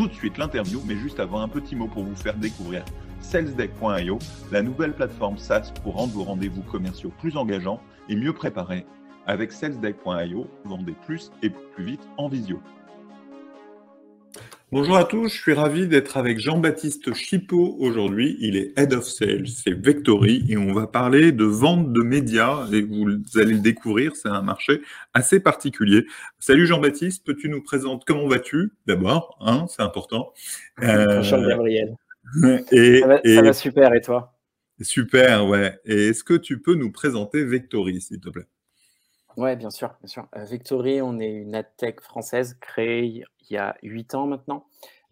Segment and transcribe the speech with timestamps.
[0.00, 2.82] tout de suite l'interview, mais juste avant un petit mot pour vous faire découvrir
[3.20, 4.18] salesdeck.io,
[4.50, 8.86] la nouvelle plateforme SaaS pour rendre vos rendez-vous commerciaux plus engageants et mieux préparés.
[9.26, 12.62] Avec salesdeck.io, vendez plus et plus vite en visio.
[14.72, 18.36] Bonjour à tous, je suis ravi d'être avec Jean-Baptiste Chipot aujourd'hui.
[18.38, 22.68] Il est Head of Sales c'est Vectory et on va parler de vente de médias
[22.72, 24.80] et vous allez le découvrir, c'est un marché
[25.12, 26.06] assez particulier.
[26.38, 30.32] Salut Jean-Baptiste, peux-tu nous présenter comment vas-tu d'abord hein, C'est important.
[30.80, 31.96] Bonjour euh, Gabriel.
[32.70, 34.38] Et, ça, va, super et toi?
[34.80, 35.80] Super, ouais.
[35.84, 38.46] Et est-ce que tu peux nous présenter Vectory, s'il te plaît?
[39.40, 40.26] Oui, bien sûr, bien sûr.
[40.36, 44.66] Euh, Vectory, on est une adtech française créée il y a huit ans maintenant.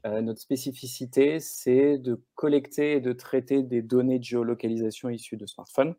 [0.07, 5.47] Euh, notre spécificité, c'est de collecter et de traiter des données de géolocalisation issues de
[5.47, 5.95] smartphones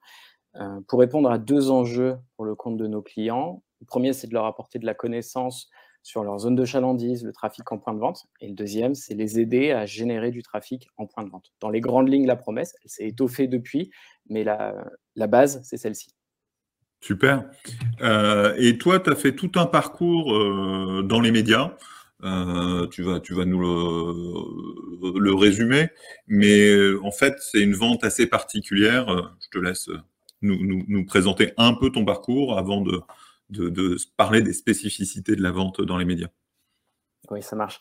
[0.57, 3.63] euh, pour répondre à deux enjeux pour le compte de nos clients.
[3.81, 5.67] Le premier, c'est de leur apporter de la connaissance
[6.03, 8.27] sur leur zone de chalandise, le trafic en point de vente.
[8.41, 11.51] Et le deuxième, c'est les aider à générer du trafic en point de vente.
[11.61, 13.89] Dans les grandes lignes, la promesse, elle s'est étoffée depuis,
[14.29, 16.13] mais la base, c'est celle-ci.
[17.01, 17.45] Super.
[18.01, 21.75] Euh, et toi, tu as fait tout un parcours euh, dans les médias.
[22.23, 23.59] Euh, tu, vas, nous
[25.19, 25.89] le, résumer.
[26.27, 29.07] Mais en fait, c'est une vente assez particulière.
[29.41, 29.89] Je te laisse
[30.41, 33.01] nous, présenter un peu ton parcours avant de,
[33.49, 36.27] de, de, parler des spécificités de la vente dans les médias.
[37.31, 37.79] Oui, ça marche.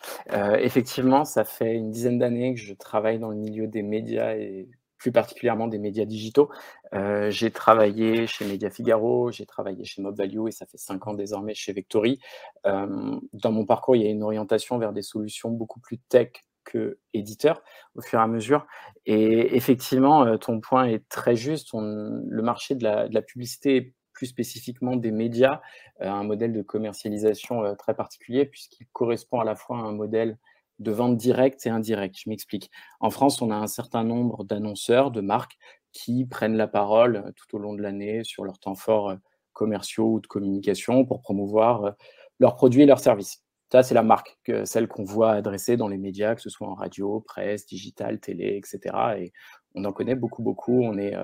[0.61, 4.69] effectivement, ça fait une dizaine d'années que je travaille dans le milieu des médias et
[4.99, 6.51] plus particulièrement des médias digitaux.
[6.95, 11.07] Euh, j'ai travaillé chez Media Figaro, j'ai travaillé chez Mob Value et ça fait cinq
[11.07, 12.20] ans désormais chez Vectory.
[12.67, 16.31] Euh, dans mon parcours, il y a une orientation vers des solutions beaucoup plus tech
[16.64, 17.63] que éditeur
[17.95, 18.67] au fur et à mesure.
[19.07, 21.70] Et effectivement, euh, ton point est très juste.
[21.73, 25.61] le marché de la, publicité plus spécifiquement des médias,
[26.01, 30.39] un modèle de commercialisation très particulier puisqu'il correspond à la fois à un modèle
[30.78, 32.16] de vente directe et indirecte.
[32.24, 32.70] Je m'explique.
[33.00, 35.58] En France, on a un certain nombre d'annonceurs, de marques
[35.92, 39.16] qui prennent la parole euh, tout au long de l'année sur leurs temps forts euh,
[39.52, 41.90] commerciaux ou de communication pour promouvoir euh,
[42.39, 43.42] leurs produits et leurs services.
[43.70, 46.74] Ça, c'est la marque, celle qu'on voit adressée dans les médias, que ce soit en
[46.74, 48.96] radio, presse, digital, télé, etc.
[49.18, 49.33] Et
[49.74, 50.80] on en connaît beaucoup, beaucoup.
[50.83, 51.14] On est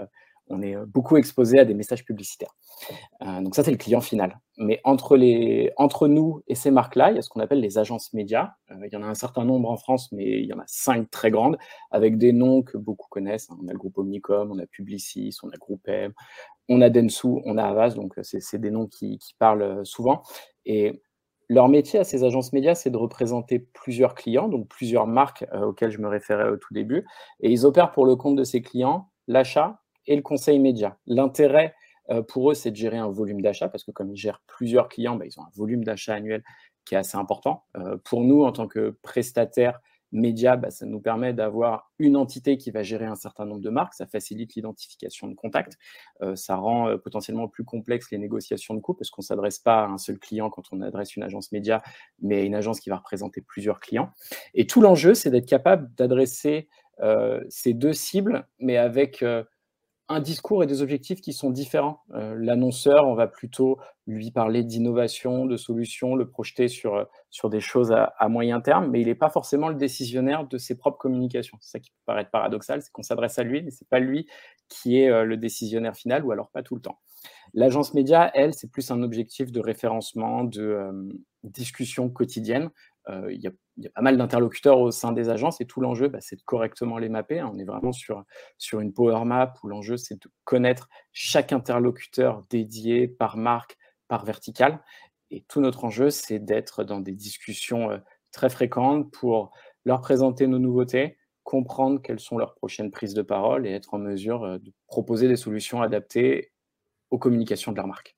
[0.48, 2.54] on est euh, beaucoup exposé à des messages publicitaires.
[3.22, 4.40] Euh, donc ça, c'est le client final.
[4.58, 7.78] Mais entre, les, entre nous et ces marques-là, il y a ce qu'on appelle les
[7.78, 8.52] agences médias.
[8.70, 10.64] Euh, il y en a un certain nombre en France, mais il y en a
[10.66, 11.56] cinq très grandes,
[11.90, 13.48] avec des noms que beaucoup connaissent.
[13.50, 16.12] On a le groupe Omnicom, on a Publicis, on a Groupem,
[16.68, 20.22] on a Densu, on a Avas, donc c'est des noms qui, parlent souvent.
[20.66, 21.02] Et
[21.48, 25.90] leur métier à ces agences médias, c'est de représenter plusieurs clients, donc plusieurs marques auxquelles
[25.90, 27.04] je me référais au tout début.
[27.40, 30.98] Et ils opèrent pour le compte de ces clients l'achat, et le conseil média.
[31.06, 31.74] L'intérêt
[32.10, 34.88] euh, pour eux, c'est de gérer un volume d'achat parce que comme ils gèrent plusieurs
[34.88, 36.42] clients, bah, ils ont un volume d'achat annuel
[36.84, 37.64] qui est assez important.
[37.76, 39.80] Euh, pour nous, en tant que prestataire
[40.12, 43.70] média, bah, ça nous permet d'avoir une entité qui va gérer un certain nombre de
[43.70, 43.94] marques.
[43.94, 45.76] Ça facilite l'identification de contacts.
[46.22, 49.84] Euh, ça rend potentiellement plus complexe les négociations de coûts parce qu'on ne s'adresse pas
[49.84, 51.82] à un seul client quand on adresse une agence média,
[52.20, 54.10] mais une agence qui va représenter plusieurs clients.
[54.52, 56.68] Et tout l'enjeu, c'est d'être capable d'adresser
[57.48, 59.24] ces deux cibles, mais avec
[60.08, 62.02] un discours et des objectifs qui sont différents.
[62.12, 67.60] Euh, l'annonceur, on va plutôt lui parler d'innovation, de solutions, le projeter sur, euh, des
[67.60, 71.56] choses à, moyen terme, mais il n'est pas forcément le décisionnaire de ses propres communications.
[71.60, 74.00] C'est ça qui peut paraître paradoxal, c'est qu'on s'adresse à lui, mais ce n'est pas
[74.00, 74.26] lui
[74.68, 76.98] qui est euh, le décisionnaire final, ou alors pas tout le temps.
[77.54, 80.90] L'agence média, elle, c'est plus un objectif de référencement, de
[81.44, 82.70] discussion quotidienne.
[83.08, 85.80] Il y a il y a pas mal d'interlocuteurs au sein des agences et tout
[85.80, 87.42] l'enjeu, bah, c'est de correctement les mapper.
[87.42, 88.22] On est vraiment sur,
[88.58, 93.76] sur une power map où l'enjeu, c'est de connaître chaque interlocuteur dédié par marque,
[94.08, 94.80] par verticale.
[95.30, 97.98] Et tout notre enjeu, c'est d'être dans des discussions euh,
[98.30, 99.50] très fréquentes pour
[99.84, 103.98] leur présenter nos nouveautés, comprendre quelles sont leurs prochaines prises de parole et être en
[103.98, 106.52] mesure euh, de proposer des solutions adaptées
[107.10, 108.16] aux communications de leur marque.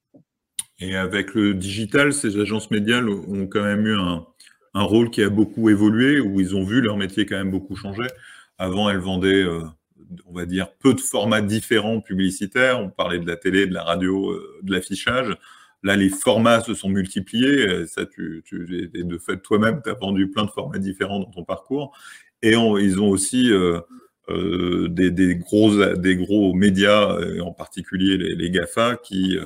[0.79, 4.27] Et avec le digital, ces agences médiales ont quand même eu un,
[4.77, 7.77] un rôle qui a beaucoup évolué, où ils ont vu leur métier quand même beaucoup
[7.77, 8.07] changer.
[8.59, 9.63] Avant, elles vendaient, euh,
[10.27, 12.79] on va dire, peu de formats différents publicitaires.
[12.79, 15.35] On parlait de la télé, de la radio, euh, de l'affichage.
[15.83, 17.87] Là, les formats se sont multipliés.
[17.87, 21.45] Ça, tu, tu de fait, toi-même, tu as vendu plein de formats différents dans ton
[21.45, 21.97] parcours.
[22.43, 29.39] Et ils ont aussi euh, des, gros, des gros médias, en particulier les, GAFA, qui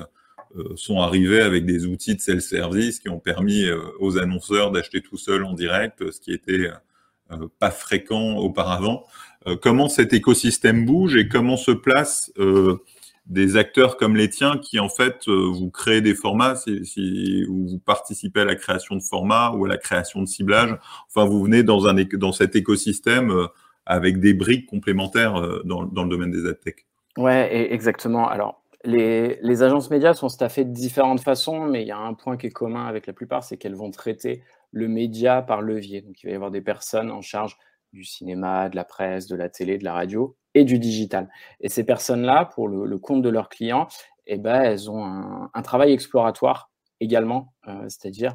[0.75, 3.67] sont arrivés avec des outils de self-service qui ont permis
[4.01, 6.71] aux annonceurs d'acheter tout seuls en direct, ce qui était
[7.59, 9.05] pas fréquent auparavant.
[9.63, 12.33] comment cet écosystème bouge et comment se place
[13.31, 17.79] des acteurs comme les tiens qui en fait euh, vous créez des formats ou vous
[17.79, 20.77] participez à la création de formats ou à la création de ciblage?
[21.09, 23.47] Enfin, vous venez dans un dans cet écosystème euh,
[23.87, 26.87] avec des briques complémentaires euh, dans, dans, le domaine des adtech.
[27.17, 28.29] Ouais, exactement.
[28.29, 32.37] Alors, les, agences médias sont staffées de différentes façons, mais il y a un point
[32.37, 34.43] qui est commun avec la plupart, c'est qu'elles vont traiter
[34.73, 36.01] le média par levier.
[36.01, 37.59] Donc, il va y avoir des personnes en charge
[37.93, 41.29] du cinéma, de la presse, de la télé, de la radio et du digital.
[41.61, 43.89] Et ces personnes-là, pour le, compte de leurs clients,
[44.27, 48.35] eh ben, elles ont un, travail exploratoire également, euh, c'est-à-dire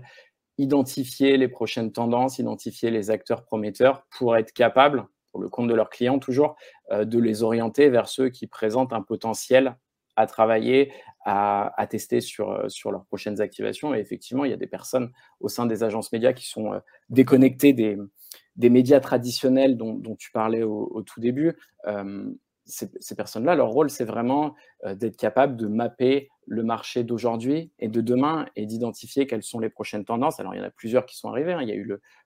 [0.58, 5.74] identifier les prochaines tendances, identifier les acteurs prometteurs pour être capable, pour le compte de
[5.74, 6.56] leurs clients toujours,
[6.92, 9.78] euh, de les orienter vers ceux qui présentent un potentiel
[10.16, 10.92] à travailler,
[11.26, 13.96] à, tester sur, euh, sur leurs prochaines activations.
[13.96, 16.80] Et effectivement, il y a des personnes au sein des agences médias qui sont
[17.10, 17.98] déconnectées des,
[18.70, 21.54] médias traditionnels dont, tu parlais au, tout début,
[21.88, 22.32] euh,
[22.66, 27.88] ces, personnes-là, leur rôle, c'est vraiment euh, d'être capable de mapper le marché d'aujourd'hui et
[27.88, 30.40] de demain et d'identifier quelles sont les prochaines tendances.
[30.40, 31.54] Alors, il y en a plusieurs qui sont arrivées.
[31.54, 31.62] Hein.
[31.62, 31.84] Il y a eu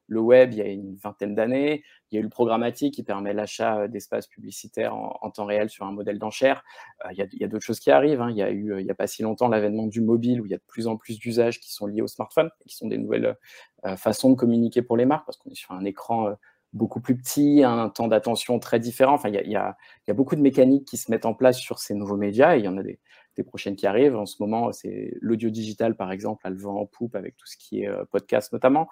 [0.07, 1.83] le, web il y a une vingtaine d'années.
[2.11, 5.69] Il y a eu le programmatique qui permet l'achat euh, d'espaces publicitaires en, temps réel
[5.69, 6.63] sur un modèle d'enchère.
[7.11, 8.21] il y a, d'autres choses qui arrivent.
[8.21, 8.31] Hein.
[8.31, 10.51] Il y a eu, il n'y a pas si longtemps, l'avènement du mobile où il
[10.51, 12.97] y a de plus en plus d'usages qui sont liés au smartphone, qui sont des
[12.97, 13.37] nouvelles
[13.95, 16.35] façons de communiquer pour les marques parce qu'on est sur un écran
[16.73, 19.13] beaucoup plus petit, un temps d'attention très différent.
[19.13, 19.77] Enfin, il y a,
[20.13, 22.67] beaucoup de mécaniques qui se mettent en place sur ces nouveaux médias et il y
[22.67, 22.99] en a des,
[23.47, 24.17] prochaines qui arrivent.
[24.17, 27.45] En ce moment, c'est l'audio digital, par exemple, à le vent en poupe avec tout
[27.47, 28.89] ce qui est euh, podcast notamment.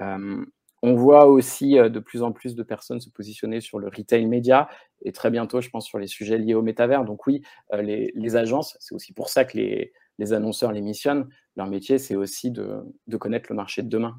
[0.00, 0.42] Euh,
[0.82, 4.24] on voit aussi euh, de plus en plus de personnes se positionner sur le retail
[4.24, 4.70] média
[5.02, 7.04] et très bientôt, je pense, sur les sujets liés au métavers.
[7.04, 7.42] Donc oui,
[7.74, 9.92] les, agences, c'est aussi pour ça que les,
[10.32, 11.28] annonceurs les missionnent.
[11.56, 12.82] Leur métier, c'est aussi de,
[13.18, 14.16] connaître le marché de demain.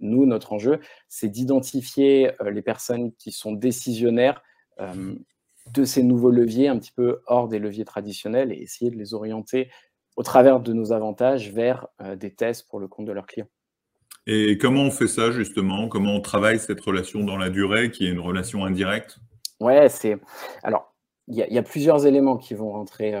[0.00, 4.42] Nous, notre enjeu, c'est d'identifier euh, les personnes qui sont décisionnaires
[4.80, 5.14] euh,
[5.72, 9.14] de ces nouveaux leviers, un petit peu hors des leviers traditionnels, et essayer de les
[9.14, 9.70] orienter
[10.16, 13.48] au travers de nos avantages vers euh, des tests pour le compte de leurs clients.
[14.26, 15.88] Et comment on fait ça justement?
[15.88, 19.18] Comment on travaille cette relation dans la durée, qui est une relation indirecte?
[19.60, 20.18] Ouais, c'est.
[20.62, 20.95] Alors,
[21.28, 23.14] il y, a plusieurs éléments qui vont rentrer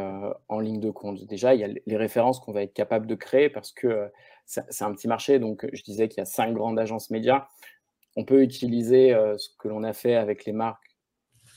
[0.48, 1.24] en ligne de compte.
[1.24, 4.10] Déjà, il y a les références qu'on va être capable de créer parce que
[4.44, 5.38] c'est un petit marché.
[5.40, 7.48] Donc, je disais qu'il y a cinq grandes agences médias.
[8.16, 10.96] On peut utiliser euh, ce que l'on a fait avec les marques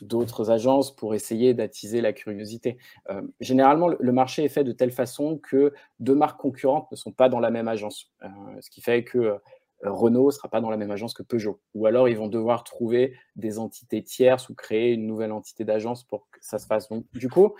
[0.01, 2.77] d'autres agences pour essayer d'attiser la curiosité.
[3.09, 7.11] Euh, généralement, le marché est fait de telle façon que deux marques concurrentes ne sont
[7.11, 8.11] pas dans la même agence.
[8.23, 8.27] Euh,
[8.61, 9.39] ce qui fait que
[9.83, 11.61] Renault ne sera pas dans la même agence que Peugeot.
[11.73, 16.03] Ou alors, ils vont devoir trouver des entités tierces ou créer une nouvelle entité d'agence
[16.03, 16.89] pour que ça se fasse.
[16.89, 17.55] Donc, du coup,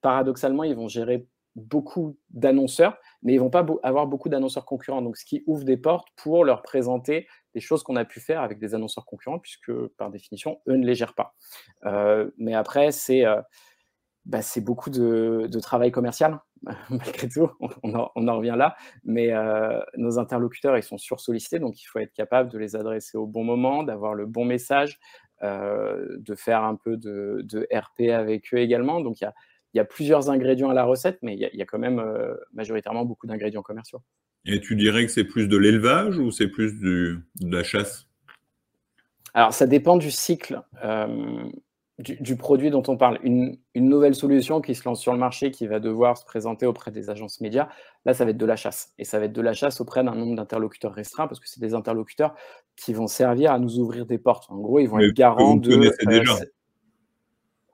[0.00, 1.26] paradoxalement, ils vont gérer
[1.56, 5.02] beaucoup d'annonceurs, mais ils vont pas avoir beaucoup d'annonceurs concurrents.
[5.02, 8.40] Donc, ce qui ouvre des portes pour leur présenter des choses qu'on a pu faire
[8.42, 11.34] avec des annonceurs concurrents, puisque par définition, eux ne les gèrent pas.
[11.84, 13.40] Euh, mais après, c'est euh,
[14.30, 16.40] bah, beaucoup de, travail commercial,
[16.90, 17.50] malgré tout.
[17.82, 18.76] On en, revient là.
[19.04, 23.18] Mais euh, nos interlocuteurs, ils sont sursollicités, donc il faut être capable de les adresser
[23.18, 24.98] au bon moment, d'avoir le bon message,
[25.42, 29.00] de faire un peu de, de RP avec eux également.
[29.00, 29.34] Donc, il y a
[29.74, 32.34] il y a plusieurs ingrédients à la recette, mais il y a, quand même euh,
[32.52, 34.02] majoritairement beaucoup d'ingrédients commerciaux.
[34.44, 38.06] Et tu dirais que c'est plus de l'élevage ou c'est plus de la chasse?
[39.34, 41.44] Alors, ça dépend du cycle euh,
[42.00, 43.18] du, produit dont on parle.
[43.22, 46.90] Une, nouvelle solution qui se lance sur le marché, qui va devoir se présenter auprès
[46.90, 47.68] des agences médias,
[48.04, 48.92] là, ça va être de la chasse.
[48.98, 51.60] Et ça va être de la chasse auprès d'un nombre d'interlocuteurs restreint, parce que c'est
[51.60, 52.34] des interlocuteurs
[52.76, 54.46] qui vont servir à nous ouvrir des portes.
[54.50, 55.90] En gros, ils vont être garants de...
[56.06, 56.34] Déjà.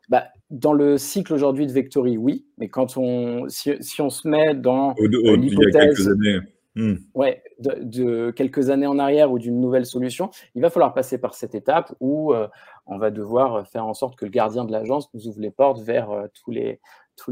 [0.08, 4.54] Bah, dans le cycle aujourd'hui de Vectory, oui, mais quand on, si, on se met
[4.54, 6.08] dans l'hypothèse
[6.76, 6.94] hmm.
[7.14, 11.34] ouais, de, quelques années en arrière ou d'une nouvelle solution, il va falloir passer par
[11.34, 12.48] cette étape où euh,
[12.86, 15.80] on va devoir faire en sorte que le gardien de l'agence nous ouvre les portes
[15.80, 16.80] vers euh, tous, les,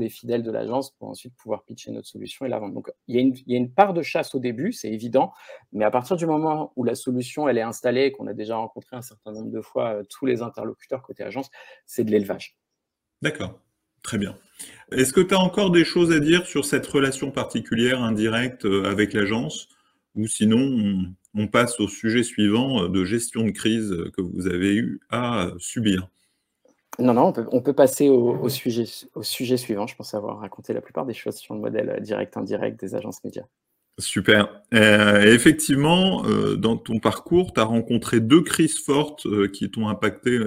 [0.09, 2.75] fidèles de l'agence pour ensuite pouvoir pitcher notre solution et la vendre.
[2.75, 3.16] Donc, il
[3.47, 5.33] y, a une, part de chasse au début, c'est évident,
[5.73, 9.02] mais à partir du moment où la solution est installée, qu'on a déjà rencontré un
[9.02, 11.50] certain nombre de fois euh, tous les interlocuteurs côté agence,
[11.87, 12.57] c'est de l'élevage.
[13.21, 13.59] D'accord,
[14.02, 14.37] très bien.
[14.90, 19.12] Est-ce que tu as encore des choses à dire sur cette relation particulière, indirecte avec
[19.12, 19.69] l'agence?
[20.14, 24.75] Ou sinon, on, passe au sujet suivant euh, de gestion de crise que vous avez
[24.76, 26.09] eu à subir
[27.00, 29.87] non, non, on peut, passer au, sujet, au sujet suivant.
[29.88, 33.47] Je pense avoir raconté la plupart des choses sur le modèle direct-indirect des agences médias.
[33.99, 34.62] Super.
[34.75, 39.88] Euh, effectivement, euh, dans ton parcours, tu as rencontré deux crises fortes euh, qui t'ont
[39.88, 40.40] impacté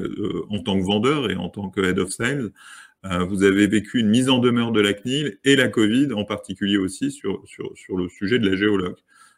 [0.50, 2.52] en tant que vendeur et en tant que head of sales.
[3.04, 6.78] vous avez vécu une mise en demeure de la CNIL et la Covid, en particulier
[6.78, 8.98] aussi sur, sur, sur le sujet de la géologue.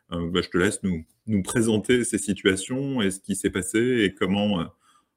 [0.10, 4.16] Bah, je te laisse nous, nous présenter ces situations et ce qui s'est passé et
[4.16, 4.66] comment,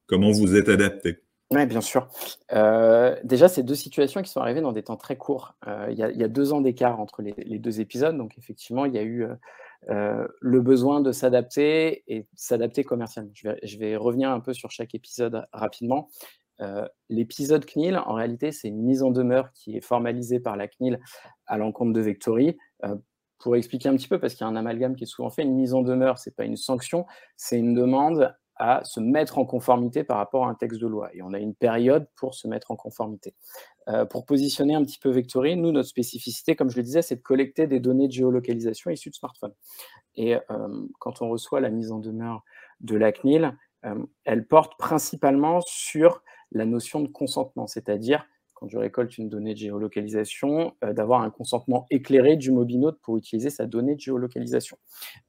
[0.06, 1.18] comment vous êtes adapté.
[1.52, 2.08] Oui, bien sûr.
[2.52, 5.54] Euh, déjà, ces deux situations qui sont arrivées dans des temps très courts.
[5.66, 8.16] Euh, il y, a deux ans d'écart entre les, deux épisodes.
[8.16, 9.26] Donc, effectivement, il y a eu
[9.90, 13.32] euh, le besoin de s'adapter et s'adapter commercialement.
[13.34, 16.08] Je vais, revenir un peu sur chaque épisode rapidement.
[17.10, 21.00] L'épisode CNIL, en réalité, c'est une mise en demeure qui est formalisée par la CNIL
[21.46, 22.56] à l'encontre de Vectory.
[23.42, 25.42] Pour expliquer un petit peu, parce qu'il y a un amalgame qui est souvent fait,
[25.42, 27.06] une mise en demeure, ce n'est pas une sanction,
[27.36, 31.10] c'est une demande à se mettre en conformité par rapport à un texte de loi.
[31.14, 33.34] Et on a une période pour se mettre en conformité.
[33.88, 37.16] Euh, pour positionner un petit peu Vectory, nous, notre spécificité, comme je le disais, c'est
[37.16, 39.54] de collecter des données de géolocalisation issues de smartphones.
[40.14, 42.44] Et euh, quand on reçoit la mise en demeure
[42.80, 46.22] de la CNIL, euh, elle porte principalement sur
[46.52, 48.24] la notion de consentement, c'est-à-dire
[48.62, 53.16] quand je récolte une donnée de géolocalisation, euh, d'avoir un consentement éclairé du mobinote pour
[53.16, 54.78] utiliser sa donnée de géolocalisation.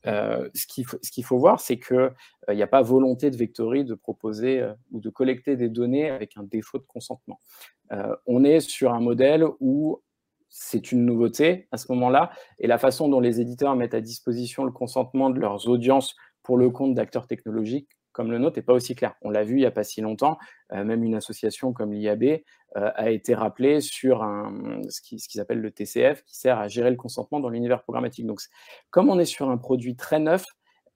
[0.06, 3.86] Euh, ce qu'il faut, faut, voir, c'est qu'il euh, n'y a pas volonté de Vectory
[3.86, 7.40] de proposer ou de collecter des données avec un défaut de consentement.
[8.28, 10.00] on est sur un modèle où
[10.50, 14.64] c'est une nouveauté à ce moment-là, et la façon dont les éditeurs mettent à disposition
[14.64, 18.74] le consentement de leurs audiences pour le compte d'acteurs technologiques comme le nôtre n'est pas
[18.74, 19.16] aussi clair.
[19.22, 20.38] On l'a vu il n'y a pas si longtemps,
[20.72, 22.40] euh, même une association comme l'IAB euh,
[22.96, 24.26] a été rappelée sur
[24.88, 28.26] ce qu'ils ce appellent le TCF, qui sert à gérer le consentement dans l'univers programmatique.
[28.26, 28.40] Donc,
[28.92, 30.46] comme on est sur un produit très neuf,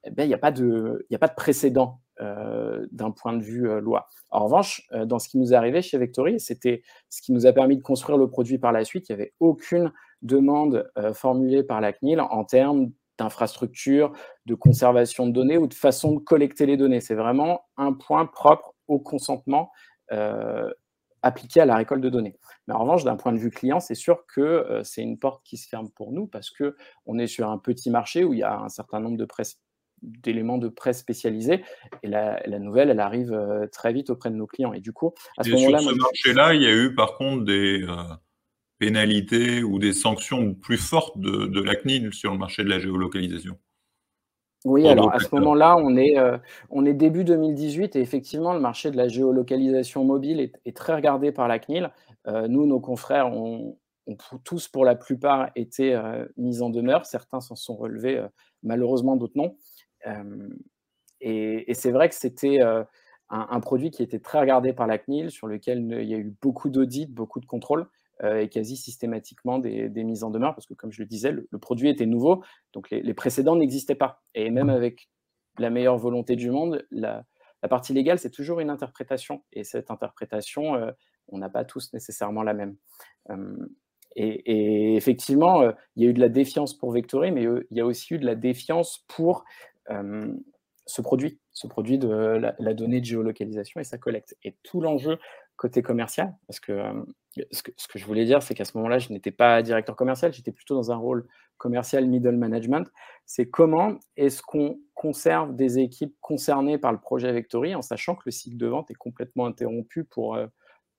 [0.06, 3.44] eh ben, il n'y a, pas de, a pas de précédent euh, d'un point de
[3.44, 4.08] vue loi.
[4.30, 7.52] En revanche, dans ce qui nous est arrivé chez Vectory, c'était ce qui nous a
[7.52, 9.10] permis de construire le produit par la suite.
[9.10, 14.14] Il n'y avait aucune demande formulée par la CNIL en termes d'infrastructure,
[14.46, 17.02] de conservation de données ou de façon de collecter les données.
[17.02, 19.72] C'est vraiment un point propre au consentement
[20.12, 20.72] euh,
[21.24, 22.36] appliqué à la récolte de données.
[22.68, 25.44] Mais en revanche, d'un point de vue client, c'est sûr que euh, c'est une porte
[25.44, 28.44] qui se ferme pour nous parce qu'on est sur un petit marché où il y
[28.44, 29.60] a un certain nombre de presse
[30.04, 31.64] d'éléments de presse spécialisés
[32.04, 35.12] et la, nouvelle elle arrive euh, très vite auprès de nos clients et du coup
[35.40, 37.84] à ce moment-là sur ce marché-là il y a eu par contre des
[38.80, 43.58] pénalités ou des sanctions plus fortes de, la CNIL sur le marché de la géolocalisation
[44.66, 46.38] oui, alors à ce moment-là, on est, euh,
[46.72, 51.32] on est début 2018 et effectivement, le marché de la géolocalisation mobile est, très regardé
[51.32, 51.92] par la CNIL.
[52.28, 53.78] Euh, nous, nos confrères ont,
[54.44, 57.06] tous, pour la plupart, été euh, mis en demeure.
[57.06, 58.22] Certains s'en sont relevés,
[58.64, 59.56] malheureusement, d'autres non.
[61.22, 62.88] et, c'est vrai que c'était un,
[63.30, 66.36] un, produit qui était très regardé par la CNIL, sur lequel il y a eu
[66.42, 67.88] beaucoup d'audits, beaucoup de contrôles.
[68.24, 71.60] Euh, et quasi systématiquement des, mises en demeure, parce que comme je le disais, le,
[71.60, 72.44] produit était nouveau,
[72.74, 74.24] donc les, précédents n'existaient pas.
[74.34, 75.10] Et même avec
[75.60, 77.26] la meilleure volonté du monde, la,
[77.70, 79.44] partie légale, c'est toujours une interprétation.
[79.54, 80.92] Et cette interprétation, euh,
[81.28, 82.76] on n'a pas tous nécessairement la même.
[83.30, 83.68] Euh,
[84.16, 85.62] et, effectivement,
[85.96, 88.18] il y a eu de la défiance pour Vectory, mais il y a aussi eu
[88.18, 89.46] de la défiance pour
[89.88, 94.36] ce produit, ce produit de la, la, donnée de géolocalisation et sa collecte.
[94.44, 95.20] Et tout l'enjeu
[95.58, 96.82] côté commercial, parce que
[97.52, 99.96] ce, que ce que je voulais dire, c'est qu'à ce moment-là, je n'étais pas directeur
[99.96, 102.88] commercial, j'étais plutôt dans un rôle commercial middle management.
[103.26, 108.24] C'est comment est-ce qu'on conserve des équipes concernées par le projet Vectory en sachant que
[108.26, 110.48] le cycle de vente est complètement interrompu pour euh,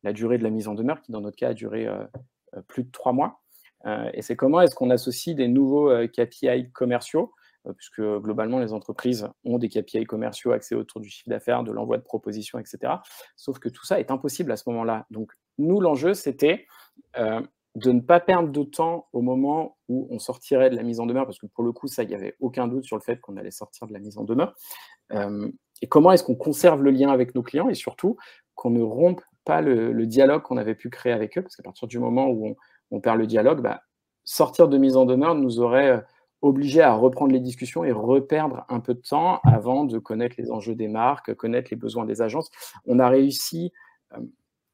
[0.03, 2.05] la durée de la mise en demeure, qui dans notre cas a duré euh,
[2.57, 3.41] euh, plus de trois mois.
[4.13, 7.38] et c'est comment est-ce qu'on associe des nouveaux KPI commerciaux euh,
[7.77, 11.99] puisque globalement, les entreprises ont des KPI commerciaux axés autour du chiffre d'affaires, de l'envoi
[11.99, 12.95] de propositions, etc.
[13.37, 15.07] Sauf que tout ça est impossible à ce moment-là.
[15.11, 16.67] Donc, nous, l'enjeu, c'était
[17.19, 17.41] euh,
[17.75, 21.07] de ne pas perdre de temps au moment où on sortirait de la mise en
[21.07, 23.21] demeure, parce que pour le coup, ça, il n'y avait aucun doute sur le fait
[23.21, 24.55] qu'on allait sortir de la mise en demeure.
[25.13, 28.17] Euh, et comment est-ce qu'on conserve le lien avec nos clients et surtout
[28.55, 31.89] qu'on ne rompe pas le, dialogue qu'on avait pu créer avec eux, parce qu'à partir
[31.89, 32.57] du moment où
[32.91, 33.83] on, perd le dialogue, bah,
[34.25, 36.05] sortir de mise en demeure nous aurait
[36.41, 40.51] obligé à reprendre les discussions et reperdre un peu de temps avant de connaître les
[40.51, 42.51] enjeux des marques, connaître les besoins des agences.
[42.87, 43.73] On a réussi
[44.13, 44.21] euh,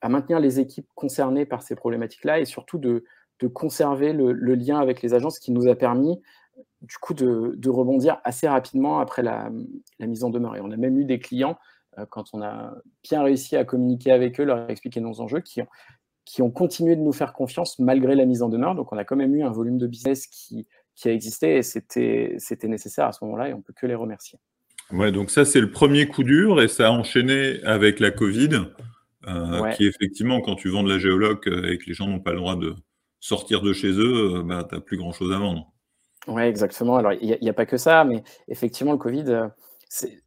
[0.01, 3.05] à maintenir les équipes concernées par ces problématiques-là et surtout de,
[3.53, 6.19] conserver le, lien avec les agences qui nous a permis
[6.81, 9.51] du coup de, rebondir assez rapidement après la,
[10.01, 10.57] mise en demeure.
[10.57, 11.59] Et on a même eu des clients,
[11.99, 15.63] euh, quand on a bien réussi à communiquer avec eux, leur expliquer nos enjeux, qui
[15.63, 15.67] ont,
[16.25, 18.75] qui ont continué de nous faire confiance malgré la mise en demeure.
[18.75, 21.63] Donc on a quand même eu un volume de business qui qui a existé et
[21.63, 24.39] c'était, nécessaire à ce moment-là et on peut que les remercier.
[24.91, 28.67] Ouais, donc ça c'est le premier coup dur et ça a enchaîné avec la Covid,
[29.27, 32.21] euh, qui effectivement quand tu vends de la géologue euh, et que les gens n'ont
[32.21, 32.75] pas le droit de
[33.21, 35.73] sortir de chez eux, euh, bah, tu n'as plus grand-chose à vendre.
[36.27, 36.97] Oui, exactement.
[36.97, 39.51] Alors, il n'y a, pas que ça, mais effectivement, le Covid,
[39.91, 40.23] c'est,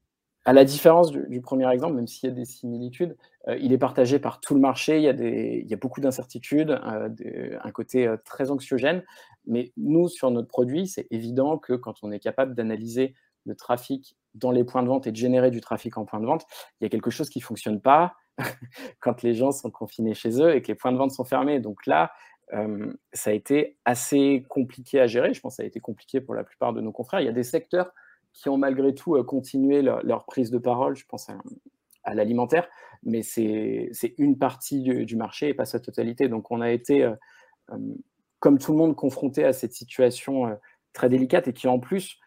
[0.47, 3.17] à la différence du, premier exemple, même s'il y a des similitudes,
[3.49, 4.95] euh, il est partagé par tout le marché.
[4.95, 9.03] Il y a, des, il y a beaucoup d'incertitudes, euh, un côté très anxiogène.
[9.47, 14.17] Mais nous, sur notre produit, c'est évident que quand on est capable d'analyser le trafic
[14.35, 16.45] dans les points de vente et de générer du trafic en point de vente,
[16.79, 18.15] il y a quelque chose qui ne fonctionne pas
[18.99, 21.59] quand les gens sont confinés chez eux et que les points de vente sont fermés.
[21.59, 22.11] Donc là,
[23.13, 25.33] ça a été assez compliqué à gérer.
[25.33, 27.19] Je pense que ça a été compliqué pour la plupart de nos confrères.
[27.19, 27.91] Il y a des secteurs
[28.33, 30.95] qui ont malgré tout continué leur, prise de parole.
[30.95, 31.29] Je pense
[32.03, 32.67] à, l'alimentaire,
[33.03, 36.29] mais c'est une partie du, marché et pas sa totalité.
[36.29, 37.11] Donc on a été,
[38.39, 40.57] comme tout le monde, confronté à cette situation
[40.93, 42.19] très délicate et qui en plus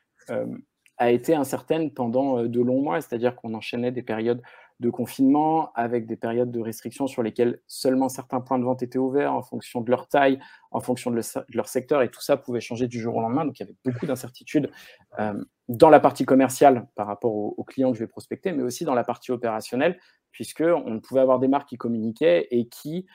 [0.98, 3.00] a été incertaine pendant de longs mois.
[3.00, 4.42] C'est-à-dire qu'on enchaînait des périodes
[4.80, 8.98] de confinement, avec des périodes de restrictions sur lesquelles seulement certains points de vente étaient
[8.98, 10.40] ouverts en fonction de leur taille,
[10.70, 13.44] en fonction de, leur secteur, et tout ça pouvait changer du jour au lendemain.
[13.44, 14.70] Donc il y avait beaucoup d'incertitudes
[15.18, 15.34] euh,
[15.68, 18.94] dans la partie commerciale par rapport aux, clients que je vais prospecter, mais aussi dans
[18.94, 19.98] la partie opérationnelle,
[20.32, 23.12] puisqu'on pouvait avoir des marques qui communiquaient et qui euh,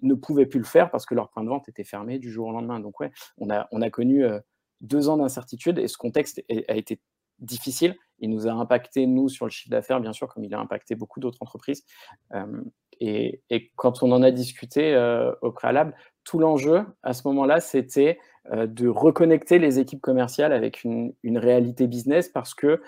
[0.00, 2.48] ne pouvaient plus le faire parce que leur point de vente était fermé du jour
[2.48, 2.80] au lendemain.
[2.80, 4.40] Donc ouais, on a, on a connu euh,
[4.80, 7.00] deux ans d'incertitude et ce contexte a été
[7.38, 7.96] difficile.
[8.18, 10.94] Il nous a impacté, nous, sur le chiffre d'affaires, bien sûr, comme il a impacté
[10.94, 11.84] beaucoup d'autres entreprises.
[12.34, 12.62] Euh,
[13.00, 13.42] et,
[13.76, 18.18] quand on en a discuté euh, au préalable, tout l'enjeu à ce moment-là, c'était
[18.52, 22.80] euh, de reconnecter les équipes commerciales avec une, une réalité business parce que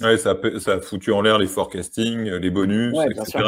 [0.00, 3.44] oui, ça, ça, a foutu en l'air les forecastings, les bonus, etc.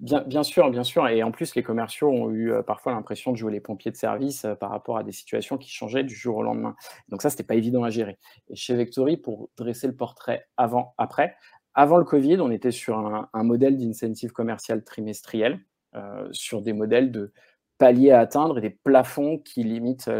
[0.00, 1.06] Bien, bien, sûr, bien sûr.
[1.08, 3.96] Et en plus, les commerciaux ont eu euh, parfois l'impression de jouer les pompiers de
[3.96, 6.74] service euh, par rapport à des situations qui changeaient du jour au lendemain.
[7.08, 8.18] Donc ça, c'était pas évident à gérer.
[8.50, 11.36] Et chez Vectory, pour dresser le portrait avant-après,
[11.74, 15.60] avant le Covid, on était sur un, modèle d'incentive commercial trimestriel,
[15.94, 17.32] euh, sur des modèles de
[17.78, 20.10] paliers à atteindre et des plafonds qui limitent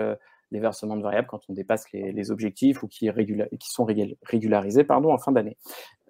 [0.60, 3.08] les de variables quand on dépasse les, objectifs ou qui,
[3.58, 3.86] qui sont
[4.22, 5.56] régularisés pardon, en fin d'année.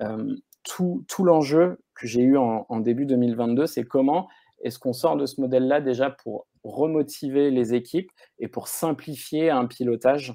[0.00, 4.29] Euh, tout, l'enjeu que j'ai eu en, début 2022, c'est comment
[4.62, 9.67] est-ce qu'on sort de ce modèle-là déjà pour remotiver les équipes et pour simplifier un
[9.67, 10.35] pilotage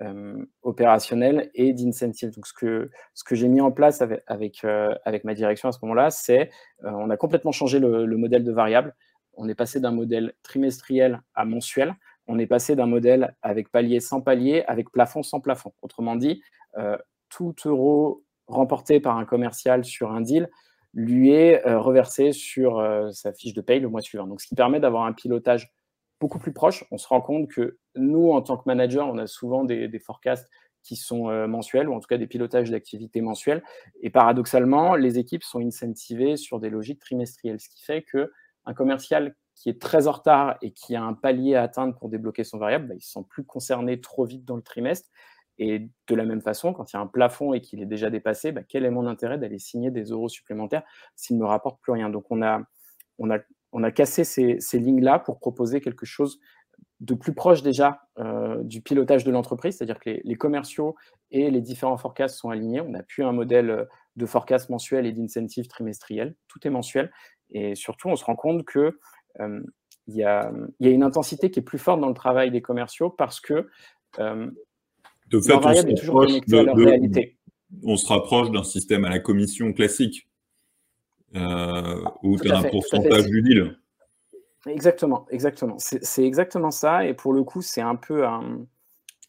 [0.00, 2.30] euh, opérationnel et d'incentive.
[2.30, 4.94] Donc, ce que, ce que j'ai mis en place avec, avec, euh,
[5.24, 6.50] ma direction à ce moment-là, c'est
[6.82, 8.94] on a complètement changé le, le, modèle de variables.
[9.34, 11.94] On est passé d'un modèle trimestriel à mensuel
[12.32, 15.74] on est passé d'un modèle avec palier sans palier, avec plafond sans plafond.
[15.82, 16.42] Autrement dit,
[16.78, 16.96] euh,
[17.28, 20.48] tout euro remporté par un commercial sur un deal
[20.94, 24.26] lui est euh, reversé sur euh, sa fiche de paye le mois suivant.
[24.26, 25.72] Donc, ce qui permet d'avoir un pilotage
[26.20, 26.84] beaucoup plus proche.
[26.90, 30.48] On se rend compte que nous, en tant que manager, on a souvent des, forecasts
[30.82, 33.62] qui sont mensuels, ou en tout cas des pilotages d'activités mensuels.
[34.02, 39.34] Et paradoxalement, les équipes sont incentivées sur des logiques trimestrielles, ce qui fait qu'un commercial
[39.62, 42.58] qui est très en retard et qui a un palier à atteindre pour débloquer son
[42.58, 45.08] variable, bah, ils ne sont plus concernés trop vite dans le trimestre.
[45.56, 48.10] Et de la même façon, quand il y a un plafond et qu'il est déjà
[48.10, 50.82] dépassé, bah, quel est mon intérêt d'aller signer des euros supplémentaires
[51.14, 52.10] s'il ne me rapporte plus rien?
[52.10, 52.60] Donc on a,
[53.20, 53.38] on a,
[53.70, 56.40] on a cassé ces, ces lignes-là pour proposer quelque chose
[56.98, 60.96] de plus proche déjà euh, du pilotage de l'entreprise, c'est-à-dire que les, les, commerciaux
[61.30, 62.80] et les différents forecasts sont alignés.
[62.80, 67.12] On n'a plus un modèle de forecast mensuel et d'incentive trimestriel, tout est mensuel.
[67.52, 68.92] Et surtout, on se rend compte que euh,
[69.38, 73.40] il y, a, une intensité qui est plus forte dans le travail des commerciaux parce
[73.40, 73.68] que
[74.18, 74.50] euh,
[75.28, 77.38] de fait, on est toujours connecté à leur réalité.
[77.84, 80.28] On se rapproche d'un système à la commission classique
[81.34, 83.78] euh, où tu as un pourcentage du deal.
[84.66, 85.76] Exactement, exactement.
[85.78, 87.06] C'est exactement ça.
[87.06, 88.66] Et pour le coup, c'est un peu un.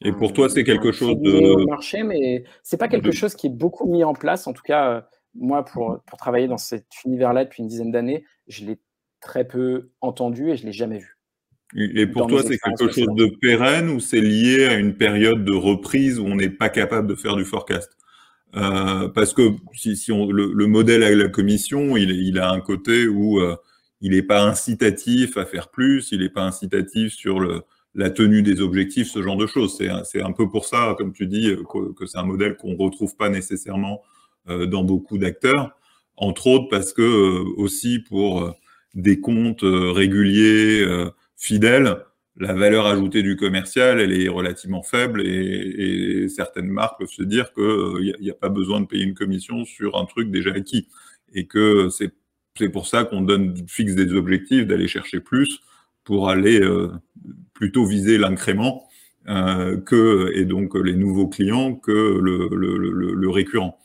[0.01, 1.65] Et pour toi, c'est quelque chose de.
[1.67, 4.45] marché, mais c'est pas quelque chose qui est beaucoup mis en place.
[4.47, 8.65] En tout cas, moi, pour, pour travailler dans cet univers-là depuis une dizaine d'années, je
[8.65, 8.79] l'ai
[9.23, 11.17] très peu entendu et je ne l'ai jamais vu.
[11.75, 15.53] Et pour toi, c'est quelque chose de pérenne ou c'est lié à une période de
[15.53, 17.97] reprise où on n'est pas capable de faire du forecast?
[18.55, 22.59] Euh, Parce que si, si on, le, modèle avec la commission, il, il a un
[22.59, 23.55] côté où euh,
[24.01, 27.63] il n'est pas incitatif à faire plus, il n'est pas incitatif sur le,
[27.95, 29.75] la tenue des objectifs, ce genre de choses.
[30.03, 33.15] C'est un peu pour ça, comme tu dis, que, que c'est un modèle qu'on retrouve
[33.15, 34.03] pas nécessairement
[34.47, 35.71] euh, dans beaucoup d'acteurs,
[36.17, 38.53] entre autres parce que aussi pour
[38.93, 41.97] des comptes euh, réguliers, euh, fidèles,
[42.37, 47.53] la valeur ajoutée du commercial, elle est relativement faible et, certaines marques peuvent se dire
[47.53, 50.87] qu'il n'y a, a, pas besoin de payer une commission sur un truc déjà acquis
[51.33, 52.11] et que c'est
[52.69, 55.59] pour ça qu'on donne fixe des objectifs d'aller chercher plus
[56.03, 56.91] pour aller euh,
[57.53, 58.87] plutôt viser l'incrément
[59.27, 63.79] euh, que et donc les nouveaux clients que le, récurrent.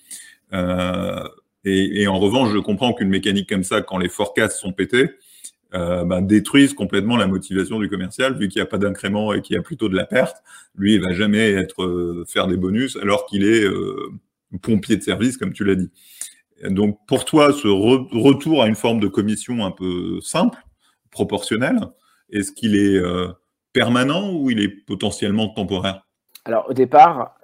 [0.52, 1.22] Euh,
[1.68, 5.10] et, en revanche, je comprends qu'une mécanique comme ça, quand les forecasts sont pétés,
[5.74, 6.26] euh, ben,
[6.74, 9.62] complètement la motivation du commercial, vu qu'il n'y a pas d'incrément et qu'il y a
[9.62, 10.42] plutôt de la perte.
[10.76, 14.10] Lui, il va jamais être euh, faire des bonus alors qu'il est euh,
[14.62, 15.90] pompier de service, comme tu l'as dit.
[16.64, 20.58] Donc, pour toi, ce retour à une forme de commission un peu simple,
[21.10, 21.80] proportionnelle,
[22.30, 23.00] est-ce qu'il est,
[23.72, 26.04] permanent ou il est potentiellement temporaire?
[26.46, 27.36] Alors, au départ,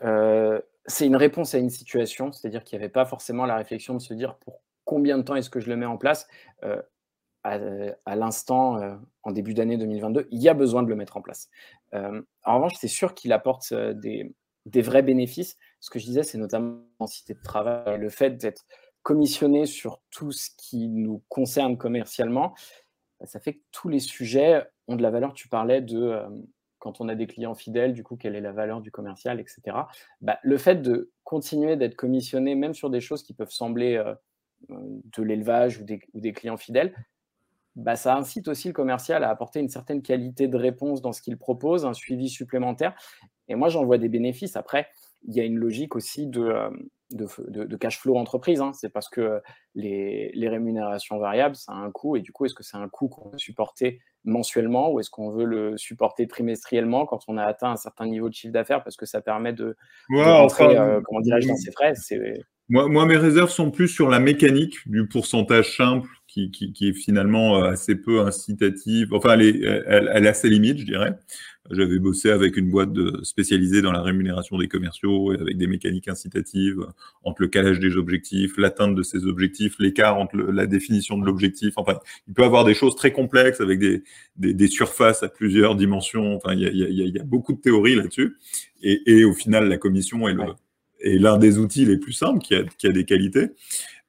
[0.86, 4.00] c'est une réponse à une situation, c'est-à-dire qu'il n'y avait pas forcément la réflexion de
[4.00, 6.28] se dire pour combien de temps est-ce que je le mets en place
[7.44, 11.22] à, l'instant, euh, en début d'année 2022, il y a besoin de le mettre en
[11.22, 11.50] place.
[11.94, 14.34] Euh, en revanche, c'est sûr qu'il apporte euh, des,
[14.82, 15.58] vrais bénéfices.
[15.80, 18.64] Ce que je disais, c'est notamment l'intensité de travail, le fait d'être
[19.02, 22.54] commissionné sur tout ce qui nous concerne commercialement.
[23.24, 25.34] Ça fait que tous les sujets ont de la valeur.
[25.34, 26.22] Tu parlais de
[26.84, 29.62] quand on a des clients fidèles, du coup, quelle est la valeur du commercial, etc.
[30.20, 34.02] Bah, le fait de continuer d'être commissionné, même sur des choses qui peuvent sembler
[34.68, 36.94] de l'élevage ou des, clients fidèles,
[37.74, 41.22] bah, ça incite aussi le commercial à apporter une certaine qualité de réponse dans ce
[41.22, 42.94] qu'il propose, un suivi supplémentaire.
[43.48, 44.56] Et moi, j'en vois des bénéfices.
[44.56, 44.88] Après,
[45.26, 48.60] il y a une logique aussi de, euh, cash flow entreprise.
[48.60, 48.72] Hein.
[48.74, 49.40] C'est parce que
[49.74, 52.16] les, rémunérations variables, ça a un coût.
[52.16, 55.30] Et du coup, est-ce que c'est un coût qu'on veut supporter mensuellement ou est-ce qu'on
[55.30, 58.96] veut le supporter trimestriellement quand on a atteint un certain niveau de chiffre d'affaires parce
[58.96, 59.76] que ça permet de,
[60.10, 61.94] rentrer, euh, comment dirais-je, dans ses frais?
[62.68, 66.88] Moi, moi, mes réserves sont plus sur la mécanique du pourcentage simple qui, qui, qui,
[66.88, 69.14] est finalement euh, assez peu incitative.
[69.14, 71.16] Enfin, elle, est, elle, elle, a ses limites, je dirais.
[71.70, 75.68] J'avais bossé avec une boîte de, spécialisée dans la rémunération des commerciaux et avec des
[75.68, 76.84] mécaniques incitatives
[77.22, 81.74] entre le calage des objectifs, l'atteinte de ces objectifs, l'écart entre la définition de l'objectif.
[81.76, 84.02] Enfin, il peut avoir des choses très complexes avec des,
[84.36, 86.36] des, des surfaces à plusieurs dimensions.
[86.36, 88.36] Enfin, il y a, y y beaucoup de théories là-dessus.
[88.82, 90.34] Et, et, au final, la commission est
[91.04, 93.50] est l'un des outils les plus simples qui a, qui a des qualités.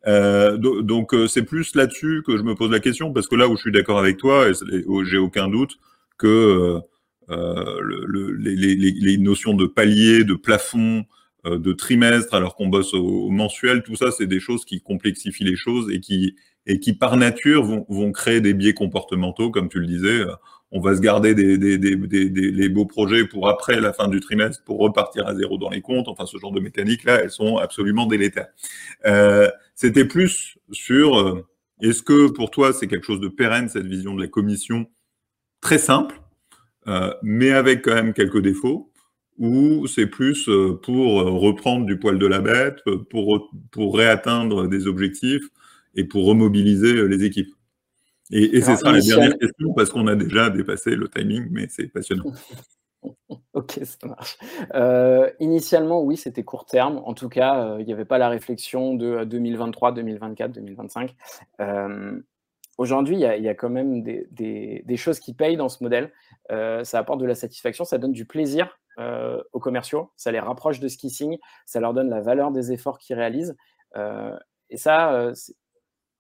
[0.07, 3.47] Euh, donc euh, c'est plus là-dessus que je me pose la question parce que là
[3.47, 4.53] où je suis d'accord avec toi et,
[5.05, 5.79] j'ai aucun doute
[6.19, 6.79] que
[7.29, 11.05] euh, le, les, notions de palier, de plafond,
[11.43, 15.55] de trimestre, alors qu'on bosse au, mensuel, tout ça c'est des choses qui complexifient les
[15.55, 16.35] choses et qui
[16.67, 20.23] et qui par nature vont, vont créer des biais comportementaux, comme tu le disais
[20.75, 24.77] on va se garder des, les beaux projets pour après la fin du trimestre pour
[24.79, 26.09] repartir à zéro dans les comptes.
[26.09, 28.51] Enfin, ce genre de mécaniques-là, elles sont absolument délétères.
[29.05, 31.47] Euh, C'était plus sur euh,
[31.81, 34.88] est-ce que pour toi c'est quelque chose de pérenne cette vision de la commission?
[35.61, 36.15] Très simple,
[36.88, 38.91] euh, mais avec quand même quelques défauts,
[39.38, 40.49] ou c'est plus
[40.83, 41.07] pour
[41.47, 45.47] reprendre du poil de la bête, pour pour réatteindre des objectifs
[45.95, 47.53] et pour remobiliser les équipes?
[48.31, 51.67] Et, et ce sera la dernière question parce qu'on a déjà dépassé le timing, mais
[51.69, 52.25] c'est passionnant.
[53.53, 54.38] ok, ça marche.
[54.73, 57.01] Euh, initialement, oui, c'était court terme.
[57.05, 61.15] En tout cas, euh, il n'y avait pas la réflexion de 2023, 2024, 2025.
[61.59, 62.19] Euh,
[62.77, 65.81] Aujourd'hui, il y, y, a quand même des, des, des, choses qui payent dans ce
[65.81, 66.11] modèle.
[66.51, 70.41] Euh, ça apporte de la satisfaction, ça donne du plaisir euh, aux commerciaux, ça les
[70.41, 73.55] rapproche de ce qu'ils signent, ça leur donne la valeur des efforts qu'ils réalisent.
[73.95, 74.38] Euh,
[74.69, 75.31] et ça,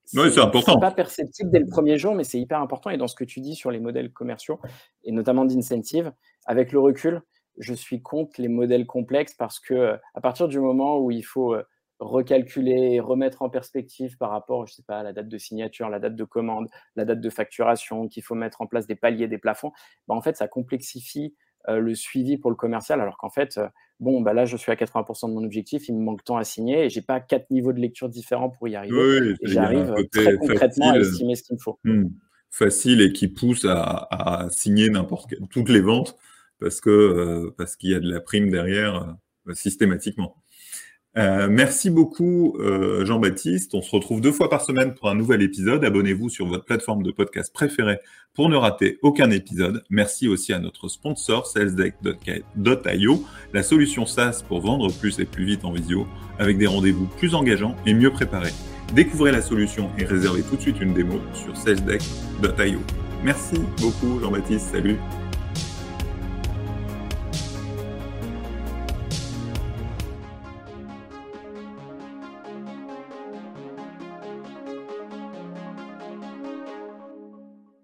[0.05, 0.79] c'est important.
[0.79, 2.89] pas perceptible dès le premier jour, mais c'est hyper important.
[2.89, 4.59] Et dans ce que tu dis sur les modèles commerciaux,
[5.03, 6.11] et notamment d'incentive,
[6.45, 7.21] avec le recul,
[7.57, 11.53] je suis contre les modèles complexes parce que à partir du moment où il faut
[11.53, 11.63] euh,
[11.99, 15.99] recalculer, remettre en perspective par rapport, je sais pas, à la date de signature, la
[15.99, 19.37] date de commande, la date de facturation, qu'il faut mettre en place des paliers, des
[19.37, 19.71] plafonds,
[20.07, 23.67] bah en fait, ça complexifie euh, le suivi pour le commercial, alors qu'en fait, euh,
[23.99, 26.43] bon, bah là, je suis à 80% de mon objectif, il me manque tant à
[26.43, 29.35] signer et j'ai pas quatre niveaux de lecture différents pour y arriver.
[29.41, 31.79] J'arrive très concrètement à estimer ce qu'il me faut.
[31.83, 32.07] Hmm.
[32.51, 36.15] facile et qui pousse à, signer n'importe toutes les ventes
[36.59, 39.15] parce que euh, parce qu'il y a de la prime derrière
[39.53, 40.37] systématiquement.
[41.17, 43.73] Euh, merci beaucoup euh, Jean-Baptiste.
[43.73, 45.85] On se retrouve deux fois par semaine pour un nouvel épisode.
[45.85, 47.99] Abonnez-vous sur votre plateforme de podcast préférée
[48.33, 49.83] pour ne rater aucun épisode.
[49.89, 53.23] Merci aussi à notre sponsor salesdeck.io,
[53.53, 56.05] la solution SaaS pour vendre plus et plus vite en visio
[56.37, 58.53] avec des rendez-vous plus engageants et mieux préparés.
[58.93, 62.79] Découvrez la solution et réservez tout de suite une démo sur salesdeck.io.
[63.23, 64.71] Merci beaucoup Jean-Baptiste.
[64.71, 64.97] Salut.